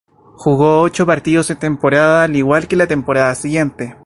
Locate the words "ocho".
0.81-1.05